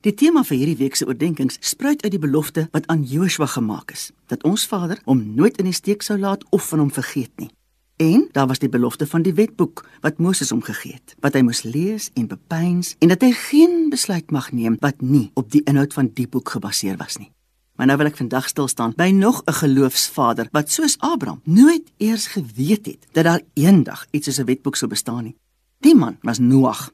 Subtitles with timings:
[0.00, 3.90] Die tema vir hierdie week se oordeenkings spruit uit die belofte wat aan Joshua gemaak
[3.92, 7.34] is, dat ons Vader hom nooit in die steek sou laat of van hom vergeet
[7.36, 7.50] nie.
[8.00, 11.42] En daar was die belofte van die wetboek wat Moses hom gegee het, wat hy
[11.44, 15.60] moes lees en bepeins en dat hy geen besluit mag neem wat nie op die
[15.68, 17.28] inhoud van die boek gebaseer was nie.
[17.76, 21.92] Maar nou wil ek vandag stil staan by nog 'n geloofsvader wat soos Abraham nooit
[21.98, 25.36] eers geweet het dat daar eendag iets soos 'n wetboek sou bestaan nie.
[25.80, 26.90] Die man was Noag.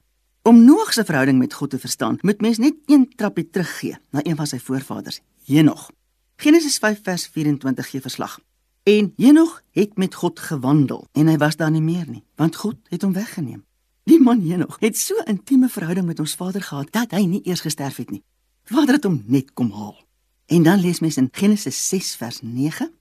[0.47, 4.21] Om Noag se verhouding met God te verstaan, moet mens net een trappie teruggee na
[4.23, 5.89] een van sy voorvaders, Henog.
[6.37, 8.37] Genesis 5 vers 24 gee verslag.
[8.83, 12.79] En Henog het met God gewandel en hy was daar nie meer nie, want God
[12.95, 13.65] het hom weggeneem.
[14.07, 17.43] Die man Henog het so 'n intieme verhouding met ons Vader gehad dat hy nie
[17.43, 18.23] eers gesterf het nie.
[18.65, 19.99] Vader het hom net kom haal.
[20.47, 22.93] En dan lees mens in Genesis 6 vers 9.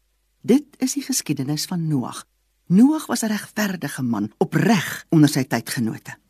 [0.42, 2.26] Dit is die geskiedenis van Noag.
[2.68, 6.25] Noag was 'n regverdige man, opreg onder sy tydgenote.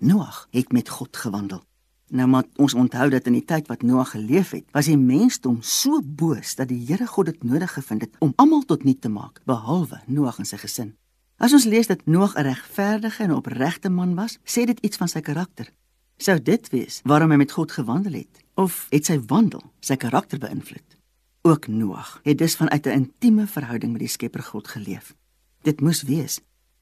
[0.00, 1.60] Noag het met God gewandel.
[2.08, 5.58] Nou maar ons onthou dat in die tyd wat Noag geleef het, was die mensdom
[5.60, 9.08] so boos dat die Here God dit nodig gevind het om almal tot niet te
[9.12, 10.94] maak, behalwe Noag en sy gesin.
[11.36, 15.08] As ons lees dat Noag 'n regverdige en opregte man was, sê dit iets van
[15.08, 15.68] sy karakter.
[16.16, 20.38] Sou dit wees waarom hy met God gewandel het of het sy wandel sy karakter
[20.38, 20.96] beïnvloed?
[21.42, 25.14] Ook Noag het dus vanuit 'n intieme verhouding met die Skepper God geleef.
[25.62, 26.40] Dit moes wees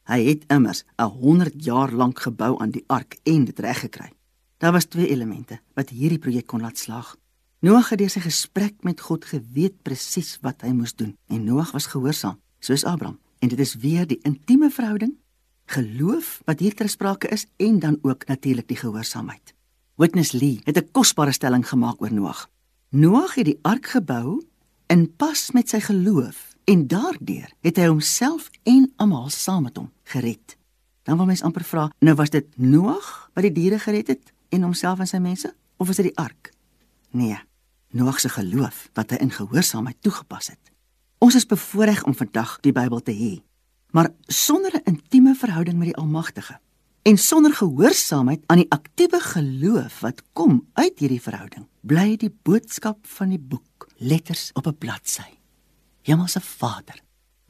[0.09, 4.13] Hy het immers 'n 100 jaar lank gebou aan die ark en dit reg gekry.
[4.57, 7.17] Daar was twee elemente wat hierdie projek kon laat slaag.
[7.61, 11.71] Noag het deur sy gesprek met God geweet presies wat hy moes doen en Noag
[11.71, 13.19] was gehoorsaam, soos Abraham.
[13.39, 15.15] En dit is weer die intieme verhouding,
[15.67, 19.55] geloof wat hier ter sprake is en dan ook natuurlik die gehoorsaamheid.
[19.97, 22.49] Witness Lee het 'n kosbare stelling gemaak oor Noag.
[22.91, 24.43] Noag het die ark gebou
[24.87, 29.89] in pas met sy geloof en daardeur het hy homself en almal saam met hom
[30.13, 30.57] gered.
[31.09, 34.67] Dan wil mens amper vra, nou was dit Noag wat die diere gered het en
[34.67, 35.49] homself en sy mense
[35.81, 36.53] of was dit die ark?
[37.17, 37.39] Nee,
[37.97, 40.73] Noag se geloof wat hy in gehoorsaamheid toegepas het.
[41.25, 43.41] Ons is bevoorreg om vandag die Bybel te hê,
[43.97, 46.61] maar sonder 'n intieme verhouding met die Almagtige
[47.03, 52.99] en sonder gehoorsaamheid aan die aktiewe geloof wat kom uit hierdie verhouding, bly die boodskap
[53.07, 55.38] van die boek letters op 'n bladsy.
[56.09, 57.03] Hemelse Vader,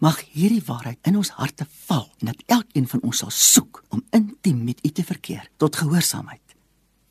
[0.02, 4.02] mag hierdie waarheid in ons harte val en dat elkeen van ons sal soek om
[4.10, 6.56] intiem met U te verkeer tot gehoorsaamheid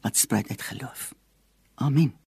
[0.03, 1.13] wat spruit uit geloof.
[1.75, 2.26] Amen.